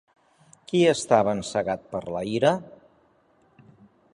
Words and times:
Qui 0.69 0.79
estava 0.91 1.35
encegat 1.39 1.85
per 1.91 2.01
la 2.15 2.25
ira? 2.39 2.55